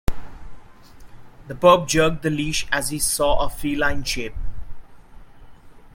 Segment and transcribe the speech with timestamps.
[1.47, 4.33] The pup jerked the leash as he saw a feline shape.